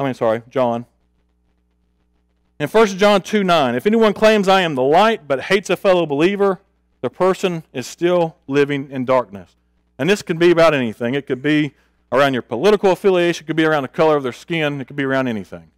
[0.00, 0.84] I mean, sorry, John.
[2.58, 5.76] In 1 John 2 9, if anyone claims I am the light but hates a
[5.76, 6.58] fellow believer,
[7.02, 9.54] the person is still living in darkness.
[9.96, 11.14] And this can be about anything.
[11.14, 11.72] It could be
[12.10, 14.96] around your political affiliation, it could be around the color of their skin, it could
[14.96, 15.70] be around anything.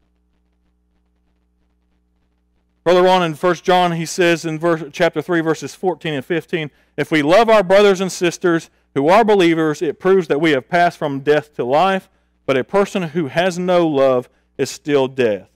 [2.85, 6.71] Further on in 1 John, he says in verse, chapter 3, verses 14 and 15
[6.97, 10.69] If we love our brothers and sisters who are believers, it proves that we have
[10.69, 12.09] passed from death to life,
[12.47, 15.49] but a person who has no love is still death.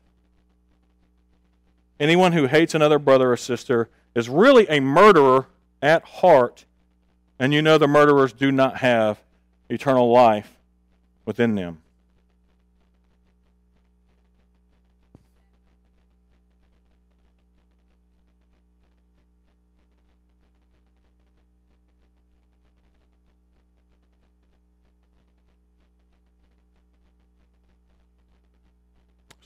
[2.00, 5.46] Anyone who hates another brother or sister is really a murderer
[5.82, 6.64] at heart
[7.38, 9.20] and you know the murderers do not have
[9.68, 10.56] eternal life
[11.24, 11.80] within them.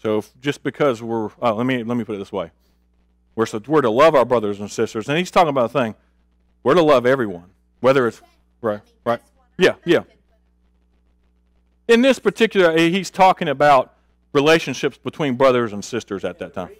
[0.02, 2.50] So if, just because we're, uh, let me let me put it this way,
[3.36, 5.94] we're we're to love our brothers and sisters, and he's talking about a thing.
[6.64, 7.50] We're to love everyone.
[7.78, 8.20] Whether it's
[8.60, 9.20] right, right,
[9.58, 10.00] yeah, yeah.
[11.86, 13.94] In this particular, eh, he's talking about
[14.32, 16.70] relationships between brothers and sisters at that time.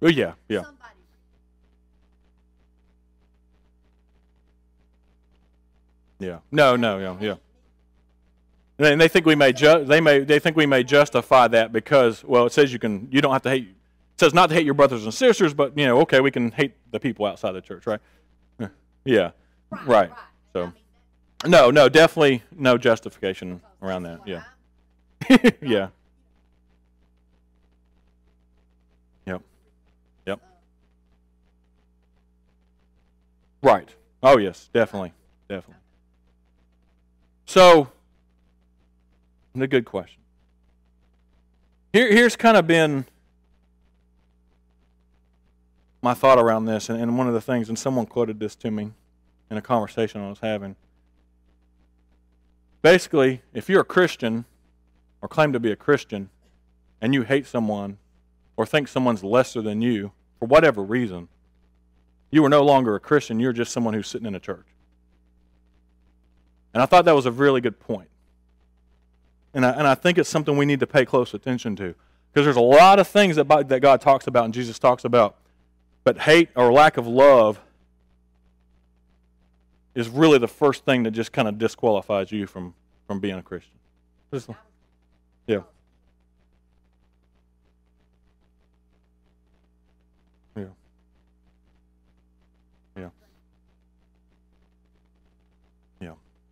[0.00, 0.62] Oh yeah, yeah.
[0.62, 0.94] Somebody.
[6.20, 6.38] Yeah.
[6.50, 7.34] No, no, yeah, yeah.
[8.90, 12.22] And they think we may ju- they may they think we may justify that because
[12.22, 13.74] well it says you can you don't have to hate it
[14.20, 16.74] says not to hate your brothers and sisters but you know okay we can hate
[16.92, 18.00] the people outside the church right?
[19.04, 19.32] Yeah.
[19.84, 20.12] Right
[20.52, 20.64] so I
[21.46, 24.20] mean, no no definitely no justification around that.
[24.26, 24.42] Yeah.
[25.60, 25.88] Yeah
[29.26, 29.42] yep
[30.24, 30.40] yep
[33.62, 33.88] right.
[34.22, 34.68] Oh yes.
[34.72, 35.12] Definitely.
[35.48, 35.82] Definitely.
[37.46, 37.90] So
[39.58, 40.20] a good question.
[41.92, 43.06] Here here's kind of been
[46.00, 48.70] my thought around this and, and one of the things and someone quoted this to
[48.70, 48.92] me
[49.50, 50.76] in a conversation i was having.
[52.82, 54.44] Basically if you're a christian
[55.20, 56.30] or claim to be a Christian
[57.00, 57.98] and you hate someone
[58.56, 61.28] or think someone's lesser than you for whatever reason,
[62.30, 63.40] you are no longer a Christian.
[63.40, 64.66] You're just someone who's sitting in a church.
[66.74, 68.08] And I thought that was a really good point.
[69.54, 71.94] And I, and I think it's something we need to pay close attention to.
[72.30, 75.36] Because there's a lot of things that, that God talks about and Jesus talks about.
[76.04, 77.60] But hate or lack of love
[79.94, 82.74] is really the first thing that just kind of disqualifies you from,
[83.06, 83.74] from being a Christian.
[85.46, 85.62] Yeah.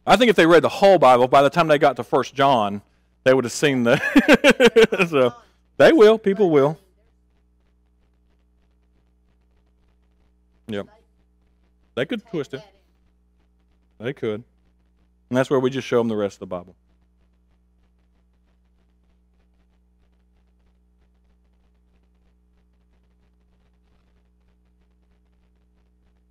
[0.07, 2.35] I think if they read the whole Bible, by the time they got to First
[2.35, 2.81] John,
[3.25, 5.07] they would have seen the.
[5.11, 5.35] so
[5.77, 6.17] they will.
[6.17, 6.79] People will.
[10.69, 10.87] Yep.
[11.97, 12.63] They could twist it.
[13.99, 14.45] They could.
[15.29, 16.77] And that's where we just show them the rest of the Bible.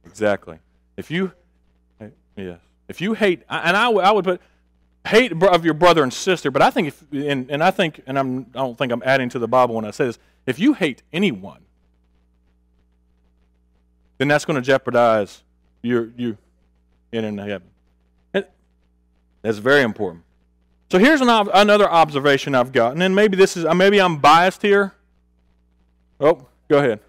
[0.05, 0.59] Exactly.
[0.95, 1.33] If you,
[2.37, 4.41] yes, if you hate, and I, would- I would put
[5.07, 8.17] hate of your brother and sister, but I think if, and, and I think, and
[8.17, 10.17] I'm, I don't think I'm adding to the Bible when I say this.
[10.47, 11.59] If you hate anyone,
[14.17, 15.43] then that's going to jeopardize
[15.81, 16.37] your you
[17.11, 17.67] in heaven.
[18.33, 18.51] It-
[19.41, 20.23] That's very important.
[20.91, 24.93] So here's an another observation I've got, and maybe this is maybe I'm biased here.
[26.19, 26.99] Oh, go ahead.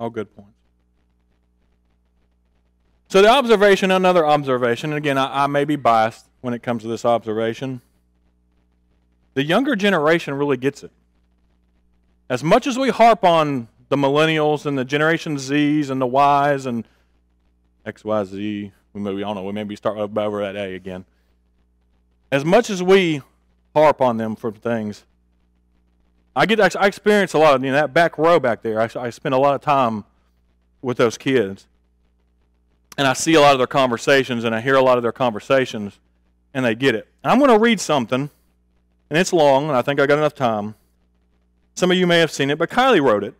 [0.00, 0.50] All good points.
[3.08, 6.82] So the observation, another observation, and again, I, I may be biased when it comes
[6.82, 7.82] to this observation.
[9.34, 10.90] The younger generation really gets it.
[12.30, 16.64] As much as we harp on the millennials and the Generation Zs and the Ys
[16.64, 16.86] and
[17.84, 21.04] XYZ, we maybe I don't know, we maybe start over at A again.
[22.32, 23.20] As much as we
[23.74, 25.04] harp on them for things,
[26.40, 28.80] I get I experience a lot of you know that back row back there.
[28.80, 30.06] I, I spend a lot of time
[30.80, 31.66] with those kids,
[32.96, 35.12] and I see a lot of their conversations, and I hear a lot of their
[35.12, 35.98] conversations,
[36.54, 37.06] and they get it.
[37.22, 38.30] And I'm going to read something,
[39.10, 40.76] and it's long, and I think I got enough time.
[41.74, 43.34] Some of you may have seen it, but Kylie wrote it,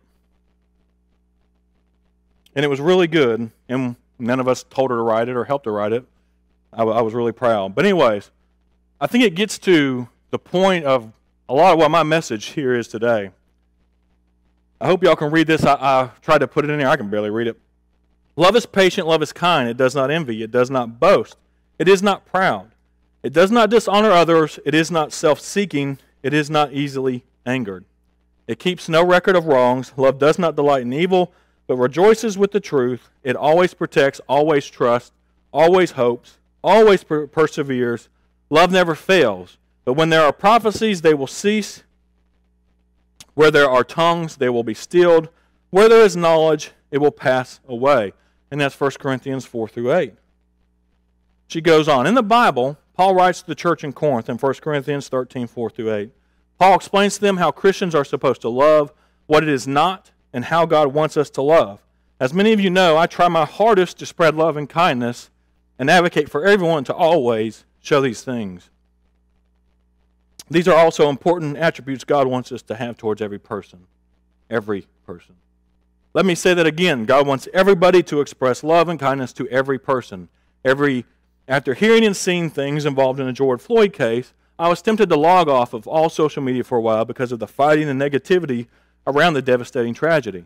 [2.55, 3.49] and it was really good.
[3.67, 6.05] And none of us told her to write it or helped her write it.
[6.71, 7.73] I was really proud.
[7.73, 8.29] But anyways,
[8.99, 11.11] I think it gets to the point of
[11.51, 13.29] a lot of what my message here is today.
[14.79, 15.65] I hope y'all can read this.
[15.65, 16.87] I, I tried to put it in here.
[16.87, 17.59] I can barely read it.
[18.37, 19.67] Love is patient, love is kind.
[19.67, 21.35] It does not envy, it does not boast,
[21.77, 22.71] it is not proud,
[23.21, 27.83] it does not dishonor others, it is not self seeking, it is not easily angered.
[28.47, 29.91] It keeps no record of wrongs.
[29.97, 31.33] Love does not delight in evil,
[31.67, 33.09] but rejoices with the truth.
[33.23, 35.11] It always protects, always trusts,
[35.51, 38.07] always hopes, always per- perseveres.
[38.49, 39.57] Love never fails.
[39.91, 41.83] But when there are prophecies, they will cease.
[43.33, 45.27] Where there are tongues, they will be stilled.
[45.69, 48.13] Where there is knowledge, it will pass away.
[48.49, 50.13] And that's 1 Corinthians 4 through 8.
[51.47, 52.07] She goes on.
[52.07, 55.69] In the Bible, Paul writes to the church in Corinth in 1 Corinthians 13 4
[55.69, 56.11] through 8.
[56.57, 58.93] Paul explains to them how Christians are supposed to love,
[59.27, 61.83] what it is not, and how God wants us to love.
[62.17, 65.29] As many of you know, I try my hardest to spread love and kindness
[65.77, 68.70] and advocate for everyone to always show these things.
[70.51, 73.87] These are also important attributes God wants us to have towards every person.
[74.49, 75.35] Every person.
[76.13, 77.05] Let me say that again.
[77.05, 80.27] God wants everybody to express love and kindness to every person.
[80.65, 81.05] Every
[81.47, 85.15] after hearing and seeing things involved in the George Floyd case, I was tempted to
[85.15, 88.67] log off of all social media for a while because of the fighting and negativity
[89.07, 90.45] around the devastating tragedy.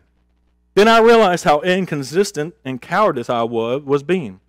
[0.74, 4.40] Then I realized how inconsistent and cowardice I was, was being.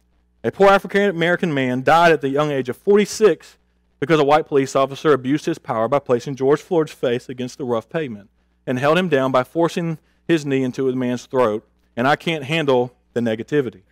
[0.43, 3.57] A poor African American man died at the young age of 46
[3.99, 7.65] because a white police officer abused his power by placing George Floyd's face against the
[7.65, 8.29] rough pavement
[8.65, 12.43] and held him down by forcing his knee into the man's throat, and I can't
[12.43, 13.83] handle the negativity.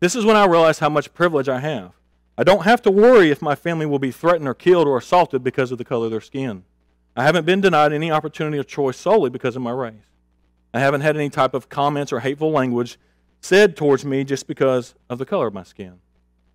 [0.00, 1.92] This is when I realized how much privilege I have.
[2.36, 5.42] I don't have to worry if my family will be threatened or killed or assaulted
[5.42, 6.64] because of the color of their skin.
[7.16, 9.94] I haven't been denied any opportunity of choice solely because of my race.
[10.72, 12.98] I haven't had any type of comments or hateful language
[13.40, 15.98] said towards me just because of the color of my skin.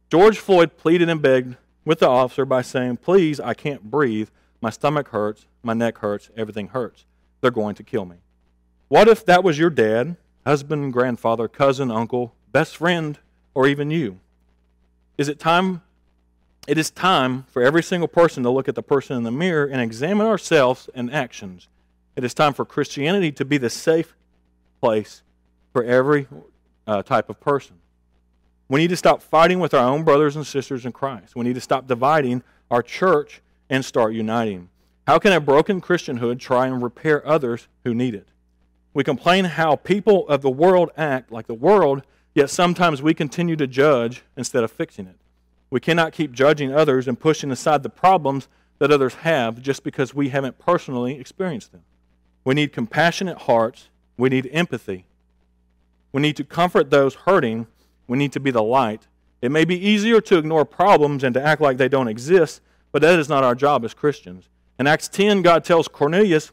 [0.09, 4.29] George Floyd pleaded and begged with the officer by saying, Please, I can't breathe.
[4.61, 5.45] My stomach hurts.
[5.61, 6.29] My neck hurts.
[6.37, 7.05] Everything hurts.
[7.41, 8.17] They're going to kill me.
[8.87, 13.17] What if that was your dad, husband, grandfather, cousin, uncle, best friend,
[13.53, 14.19] or even you?
[15.17, 15.81] Is it time?
[16.67, 19.65] It is time for every single person to look at the person in the mirror
[19.65, 21.67] and examine ourselves and actions.
[22.15, 24.15] It is time for Christianity to be the safe
[24.79, 25.23] place
[25.73, 26.27] for every
[26.87, 27.77] uh, type of person.
[28.73, 31.35] We need to stop fighting with our own brothers and sisters in Christ.
[31.35, 34.69] We need to stop dividing our church and start uniting.
[35.05, 38.29] How can a broken Christianhood try and repair others who need it?
[38.91, 42.01] We complain how people of the world act like the world,
[42.33, 45.17] yet sometimes we continue to judge instead of fixing it.
[45.69, 48.47] We cannot keep judging others and pushing aside the problems
[48.79, 51.83] that others have just because we haven't personally experienced them.
[52.43, 53.89] We need compassionate hearts.
[54.17, 55.05] We need empathy.
[56.11, 57.67] We need to comfort those hurting.
[58.07, 59.07] We need to be the light.
[59.41, 63.01] It may be easier to ignore problems and to act like they don't exist, but
[63.01, 64.47] that is not our job as Christians.
[64.79, 66.51] In Acts 10, God tells Cornelius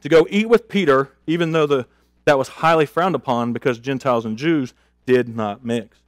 [0.00, 1.86] to go eat with Peter, even though the,
[2.24, 4.74] that was highly frowned upon because Gentiles and Jews
[5.06, 5.98] did not mix.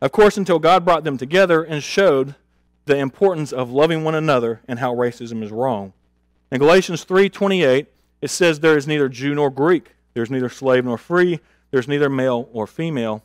[0.00, 2.34] Of course, until God brought them together and showed
[2.84, 5.92] the importance of loving one another and how racism is wrong.
[6.50, 7.86] In Galatians 3:28,
[8.20, 11.40] it says there is neither Jew nor Greek, there's neither slave nor free,
[11.70, 13.22] there's neither male or female.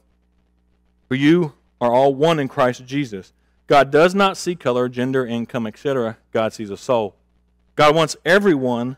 [1.12, 3.34] For you are all one in Christ Jesus.
[3.68, 6.18] God does not see color, gender, income, etc.
[6.32, 7.18] God sees a soul.
[7.76, 8.96] God wants everyone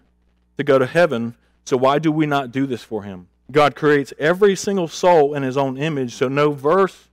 [0.58, 1.36] to go to heaven,
[1.66, 3.30] so why do we not do this for him?
[3.52, 7.10] God creates every single soul in his own image, so no verse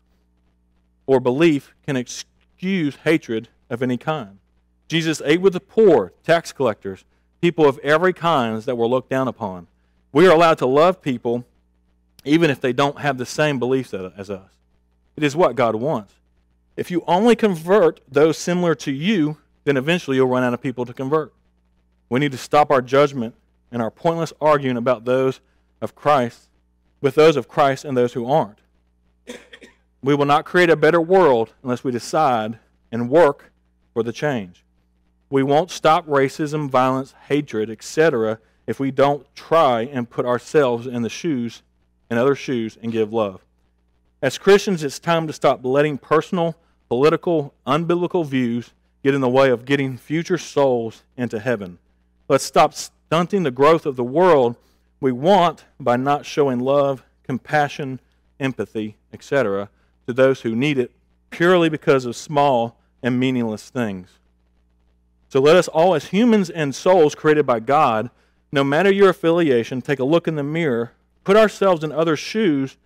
[1.07, 4.38] or belief can excuse hatred of any kind.
[4.86, 7.07] Jesus ate with the poor, tax collectors,
[7.40, 9.66] people of every kind that were looked down upon.
[10.12, 11.46] We are allowed to love people
[12.22, 14.60] even if they don't have the same beliefs as us.
[15.17, 16.15] It is what God wants.
[16.77, 20.87] If you only convert those similar to you, then eventually you'll run out of people
[20.87, 21.33] to convert.
[22.09, 23.35] We need to stop our judgment
[23.71, 25.41] and our pointless arguing about those
[25.81, 26.49] of Christ
[27.01, 28.59] with those of Christ and those who aren't.
[30.03, 32.59] We will not create a better world unless we decide
[32.91, 33.53] and work
[33.93, 34.65] for the change.
[35.29, 41.03] We won't stop racism, violence, hatred, etc., if we don't try and put ourselves in
[41.03, 41.63] the shoes
[42.09, 43.45] and other shoes and give love.
[44.23, 46.55] As Christians, it's time to stop letting personal,
[46.89, 51.79] political, unbiblical views get in the way of getting future souls into heaven.
[52.29, 54.57] Let's stop stunting the growth of the world
[55.01, 57.99] we want by not showing love, compassion,
[58.39, 59.71] empathy, etc.,
[60.07, 60.93] to those who need it
[61.31, 64.11] purely because of small and meaningless things.
[65.29, 68.11] So let us all, as humans and souls created by God,
[68.53, 70.93] no matter your affiliation, take a look in the mirror
[71.25, 72.77] put ourselves in others' shoes,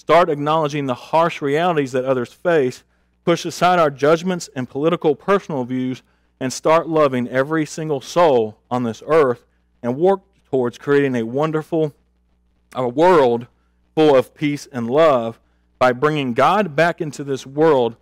[0.00, 2.84] start acknowledging the harsh realities that others face,
[3.26, 6.02] push aside our judgments and political personal views,
[6.40, 9.44] and start loving every single soul on this earth
[9.82, 11.92] and work towards creating a wonderful
[12.74, 13.46] a world
[13.94, 15.38] full of peace and love.
[15.78, 17.96] By bringing God back into this world,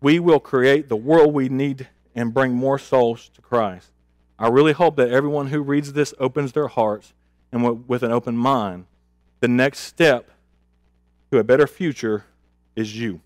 [0.00, 3.92] we will create the world we need and bring more souls to Christ.
[4.36, 7.14] I really hope that everyone who reads this opens their hearts
[7.52, 8.86] and with an open mind
[9.38, 10.32] the next step
[11.30, 12.24] to a better future
[12.74, 13.20] is you.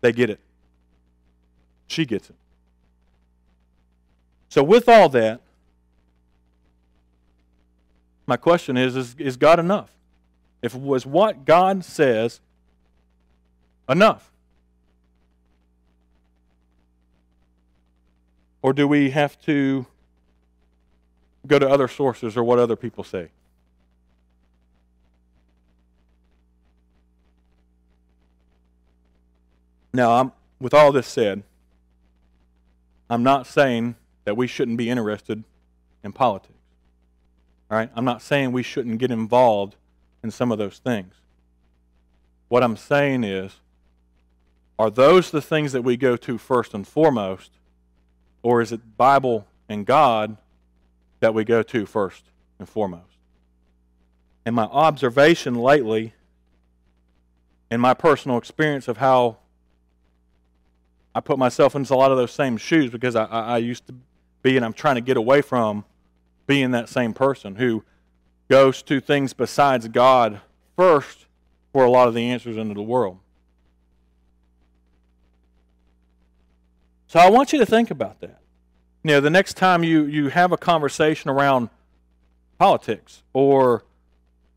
[0.00, 0.40] They get it.
[1.86, 2.36] She gets it.
[4.48, 5.40] So, with all that,
[8.26, 9.90] my question is, is is God enough?
[10.62, 12.40] If it was what God says
[13.88, 14.30] enough?
[18.62, 19.84] Or do we have to
[21.46, 23.28] go to other sources or what other people say?
[29.94, 31.44] Now, I'm, with all this said,
[33.08, 35.44] I'm not saying that we shouldn't be interested
[36.02, 36.58] in politics.
[37.70, 37.90] All right?
[37.94, 39.76] I'm not saying we shouldn't get involved
[40.24, 41.14] in some of those things.
[42.48, 43.60] What I'm saying is,
[44.80, 47.52] are those the things that we go to first and foremost,
[48.42, 50.36] or is it Bible and God
[51.20, 52.24] that we go to first
[52.58, 53.04] and foremost?
[54.44, 56.14] And my observation lately,
[57.70, 59.38] and my personal experience of how
[61.14, 63.86] I put myself into a lot of those same shoes because I, I, I used
[63.86, 63.94] to
[64.42, 65.84] be, and I'm trying to get away from
[66.46, 67.84] being that same person who
[68.48, 70.40] goes to things besides God
[70.76, 71.26] first
[71.72, 73.18] for a lot of the answers into the world.
[77.06, 78.40] So I want you to think about that.
[79.04, 81.68] You know, the next time you, you have a conversation around
[82.58, 83.84] politics or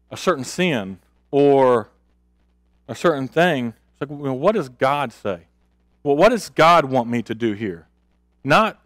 [0.09, 0.99] a certain sin
[1.29, 1.89] or
[2.87, 5.41] a certain thing, it's like, well, what does God say?
[6.07, 7.85] Well, what does God want me to do here?
[8.41, 8.79] Not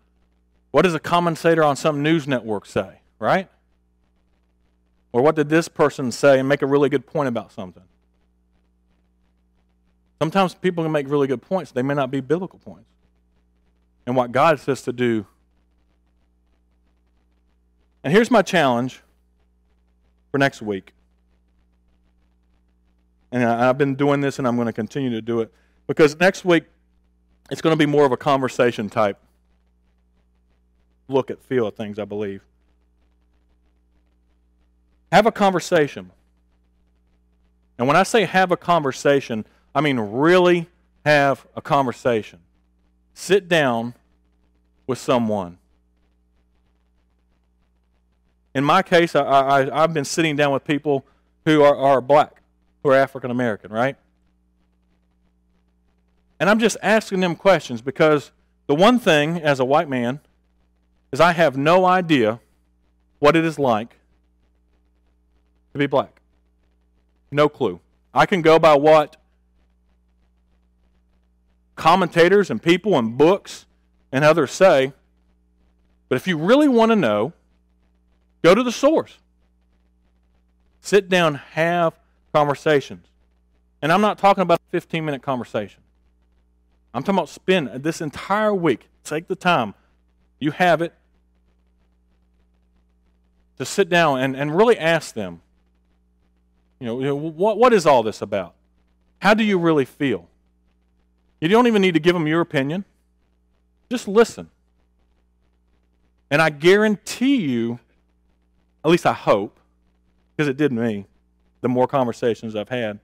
[0.71, 3.47] what does a commentator on some news network say, right?
[5.11, 7.83] Or what did this person say and make a really good point about something?
[10.17, 12.89] Sometimes people can make really good points, they may not be biblical points
[14.07, 15.27] and what God says to do.
[18.03, 18.99] And here's my challenge
[20.31, 20.91] for next week.
[23.31, 25.53] And I've been doing this and I'm going to continue to do it
[25.85, 26.63] because next week
[27.51, 29.19] it's going to be more of a conversation type
[31.07, 32.41] look at, feel at things, I believe.
[35.11, 36.11] Have a conversation.
[37.77, 39.45] And when I say have a conversation,
[39.75, 40.69] I mean really
[41.05, 42.39] have a conversation
[43.13, 43.93] sit down
[44.87, 45.57] with someone.
[48.55, 51.05] In my case, I, I, I've been sitting down with people
[51.45, 52.41] who are, are black,
[52.83, 53.97] who are African American, right?
[56.41, 58.31] And I'm just asking them questions because
[58.65, 60.21] the one thing as a white man
[61.11, 62.39] is I have no idea
[63.19, 63.97] what it is like
[65.73, 66.19] to be black.
[67.31, 67.79] No clue.
[68.11, 69.17] I can go by what
[71.75, 73.67] commentators and people and books
[74.11, 74.93] and others say.
[76.09, 77.33] But if you really want to know,
[78.43, 79.19] go to the source.
[80.79, 81.93] Sit down, have
[82.33, 83.05] conversations.
[83.79, 85.81] And I'm not talking about a 15 minute conversation.
[86.93, 88.89] I'm talking about spend this entire week.
[89.03, 89.73] Take the time.
[90.39, 90.93] You have it
[93.57, 95.41] to sit down and, and really ask them,
[96.79, 98.55] you know, you know what, what is all this about?
[99.19, 100.27] How do you really feel?
[101.39, 102.85] You don't even need to give them your opinion.
[103.89, 104.49] Just listen.
[106.29, 107.79] And I guarantee you,
[108.83, 109.59] at least I hope,
[110.35, 111.05] because it did me,
[111.61, 112.99] the more conversations I've had,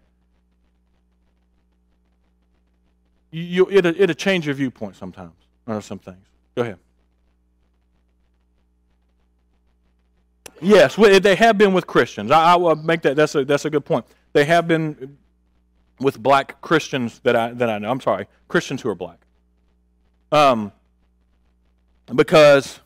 [3.32, 5.34] you, it'll, it'll change your viewpoint sometimes
[5.68, 6.26] on some things.
[6.56, 6.80] Go ahead.
[10.60, 12.32] Yes, they have been with Christians.
[12.32, 13.16] I, I will make that.
[13.16, 14.06] That's a that's a good point.
[14.34, 15.18] They have been
[16.00, 17.92] with black Christians that I that I know.
[17.92, 19.20] I'm sorry, Christians who are black.
[20.32, 20.72] Um,
[22.14, 22.80] because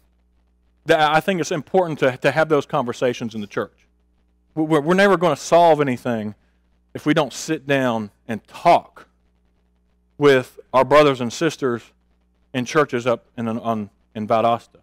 [0.90, 3.88] I think it's important to, to have those conversations in the church.
[4.54, 6.36] We're, we're never going to solve anything
[6.94, 9.08] if we don't sit down and talk
[10.22, 11.82] with our brothers and sisters
[12.54, 14.82] in churches up in, on, in Valdosta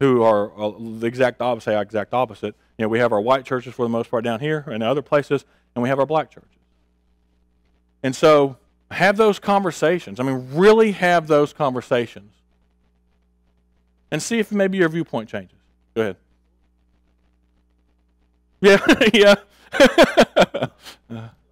[0.00, 2.54] who are uh, the exact opposite, exact opposite.
[2.76, 5.00] You know, we have our white churches for the most part down here and other
[5.00, 6.50] places, and we have our black churches.
[8.02, 8.58] And so
[8.90, 10.20] have those conversations.
[10.20, 12.30] I mean, really have those conversations.
[14.10, 15.56] And see if maybe your viewpoint changes.
[15.94, 16.16] Go ahead.
[18.60, 19.34] Yeah, yeah.
[21.08, 21.28] uh,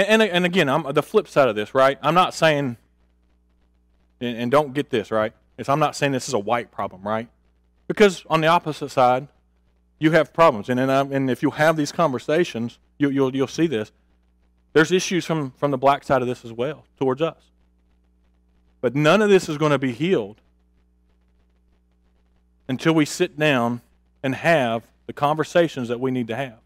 [0.00, 1.98] And, and, and again, I'm the flip side of this, right?
[2.00, 2.78] I'm not saying,
[4.20, 5.34] and, and don't get this, right?
[5.68, 7.28] I'm not saying this is a white problem, right?
[7.86, 9.28] Because on the opposite side,
[9.98, 13.66] you have problems, and and, and if you have these conversations, you, you'll you'll see
[13.66, 13.92] this.
[14.72, 17.50] There's issues from from the black side of this as well towards us.
[18.80, 20.40] But none of this is going to be healed
[22.66, 23.82] until we sit down
[24.22, 26.60] and have the conversations that we need to have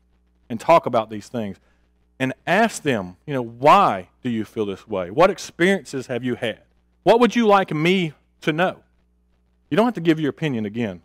[0.49, 1.59] and talk about these things
[2.25, 5.11] and ask them, you know, why do you feel this way?
[5.11, 6.61] What experiences have you had?
[7.03, 8.79] What would you like me to know?
[9.68, 11.03] You don't have to give your opinion again.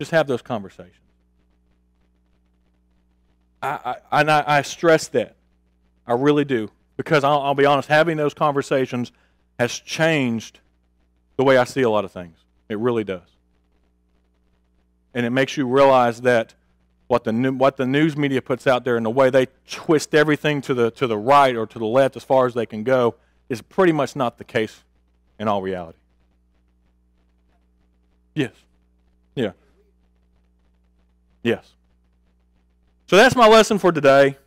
[0.00, 0.96] Just have those conversations.
[3.62, 5.36] I, I, and I, I stress that.
[6.04, 6.68] I really do.
[6.96, 9.12] Because I'll, I'll be honest, having those conversations
[9.60, 10.58] has changed
[11.36, 12.38] the way I see a lot of things.
[12.68, 13.28] It really does.
[15.14, 16.54] And it makes you realize that
[17.10, 20.14] what the, new, what the news media puts out there and the way they twist
[20.14, 22.84] everything to the, to the right or to the left as far as they can
[22.84, 23.16] go
[23.48, 24.84] is pretty much not the case
[25.36, 25.98] in all reality.
[28.32, 28.52] Yes.
[29.34, 29.50] Yeah.
[31.42, 31.72] Yes.
[33.08, 34.38] So that's my lesson for today.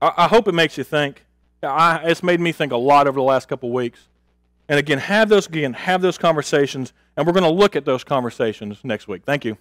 [0.00, 1.22] I, I hope it makes you think.
[1.62, 4.08] I, it's made me think a lot over the last couple weeks.
[4.70, 8.04] And again, have those again, have those conversations, and we're going to look at those
[8.04, 9.24] conversations next week.
[9.26, 9.58] Thank you.